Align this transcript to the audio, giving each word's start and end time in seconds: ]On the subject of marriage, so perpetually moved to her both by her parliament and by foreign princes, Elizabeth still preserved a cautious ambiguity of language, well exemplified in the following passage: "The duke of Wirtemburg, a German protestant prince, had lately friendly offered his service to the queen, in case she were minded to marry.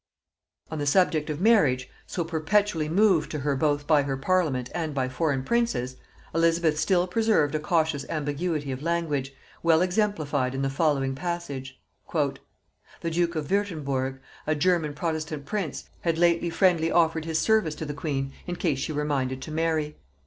]On 0.71 0.79
the 0.79 0.87
subject 0.87 1.29
of 1.29 1.39
marriage, 1.39 1.87
so 2.07 2.23
perpetually 2.23 2.89
moved 2.89 3.29
to 3.29 3.41
her 3.41 3.55
both 3.55 3.85
by 3.85 4.01
her 4.01 4.17
parliament 4.17 4.67
and 4.73 4.95
by 4.95 5.07
foreign 5.07 5.43
princes, 5.43 5.95
Elizabeth 6.33 6.79
still 6.79 7.05
preserved 7.05 7.53
a 7.53 7.59
cautious 7.59 8.03
ambiguity 8.09 8.71
of 8.71 8.81
language, 8.81 9.31
well 9.61 9.83
exemplified 9.83 10.55
in 10.55 10.63
the 10.63 10.71
following 10.71 11.13
passage: 11.13 11.79
"The 12.11 13.11
duke 13.11 13.35
of 13.35 13.47
Wirtemburg, 13.51 14.19
a 14.47 14.55
German 14.55 14.95
protestant 14.95 15.45
prince, 15.45 15.83
had 15.99 16.17
lately 16.17 16.49
friendly 16.49 16.89
offered 16.89 17.25
his 17.25 17.37
service 17.37 17.75
to 17.75 17.85
the 17.85 17.93
queen, 17.93 18.33
in 18.47 18.55
case 18.55 18.79
she 18.79 18.91
were 18.91 19.05
minded 19.05 19.39
to 19.43 19.51
marry. 19.51 19.97